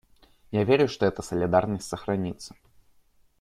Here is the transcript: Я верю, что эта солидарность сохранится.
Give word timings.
Я 0.49 0.63
верю, 0.63 0.87
что 0.87 1.05
эта 1.05 1.21
солидарность 1.21 1.87
сохранится. 1.87 2.55